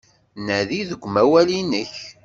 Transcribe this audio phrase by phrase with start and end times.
[0.45, 1.93] Nadi deg umawal-nnek.